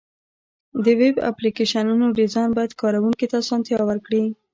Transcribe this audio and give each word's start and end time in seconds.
د 0.83 0.87
ویب 0.99 1.15
اپلیکیشنونو 1.31 2.05
ډیزاین 2.19 2.49
باید 2.57 2.77
کارونکي 2.81 3.25
ته 3.31 3.35
اسانتیا 3.43 3.79
ورکړي. 3.85 4.23